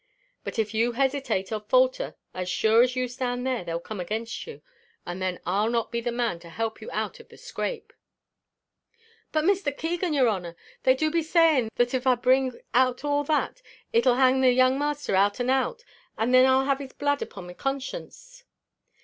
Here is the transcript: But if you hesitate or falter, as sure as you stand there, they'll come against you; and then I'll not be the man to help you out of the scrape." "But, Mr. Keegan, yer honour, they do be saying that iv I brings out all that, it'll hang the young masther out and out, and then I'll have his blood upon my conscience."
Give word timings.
But 0.43 0.57
if 0.57 0.73
you 0.73 0.93
hesitate 0.93 1.51
or 1.51 1.59
falter, 1.59 2.15
as 2.33 2.49
sure 2.49 2.81
as 2.81 2.95
you 2.95 3.07
stand 3.07 3.45
there, 3.45 3.63
they'll 3.63 3.79
come 3.79 3.99
against 3.99 4.47
you; 4.47 4.63
and 5.05 5.21
then 5.21 5.39
I'll 5.45 5.69
not 5.69 5.91
be 5.91 6.01
the 6.01 6.11
man 6.11 6.39
to 6.39 6.49
help 6.49 6.81
you 6.81 6.89
out 6.91 7.19
of 7.19 7.29
the 7.29 7.37
scrape." 7.37 7.93
"But, 9.31 9.45
Mr. 9.45 9.71
Keegan, 9.77 10.15
yer 10.15 10.27
honour, 10.27 10.55
they 10.81 10.95
do 10.95 11.11
be 11.11 11.21
saying 11.21 11.69
that 11.75 11.93
iv 11.93 12.07
I 12.07 12.15
brings 12.15 12.55
out 12.73 13.03
all 13.03 13.23
that, 13.25 13.61
it'll 13.93 14.15
hang 14.15 14.41
the 14.41 14.49
young 14.51 14.79
masther 14.79 15.15
out 15.15 15.39
and 15.39 15.51
out, 15.51 15.83
and 16.17 16.33
then 16.33 16.47
I'll 16.47 16.65
have 16.65 16.79
his 16.79 16.93
blood 16.93 17.21
upon 17.21 17.45
my 17.45 17.53
conscience." 17.53 18.43